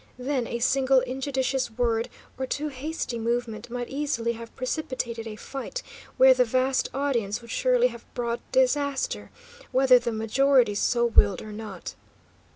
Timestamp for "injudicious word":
1.01-2.09